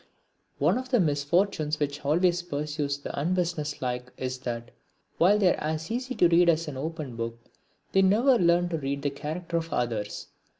[0.57, 4.71] One of the misfortunes which always pursues the unbusinesslike is that,
[5.19, 7.37] while they are as easy to read as an open book,
[7.91, 10.29] they never learn to read the character of others.